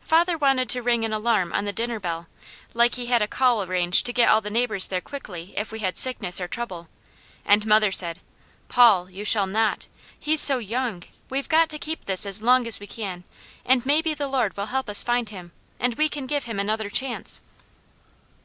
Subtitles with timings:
[0.00, 2.28] Father wanted to ring an alarm on the dinner bell,
[2.72, 5.80] like he had a call arranged to get all the neighbours there quickly if we
[5.80, 6.86] had sickness or trouble,
[7.44, 8.20] and mother said:
[8.68, 9.88] "Paul, you shall not!
[10.16, 11.02] He's so young!
[11.28, 13.24] We've got to keep this as long as we can,
[13.64, 15.50] and maybe the Lord will help us find him,
[15.80, 17.40] and we can give him another chance."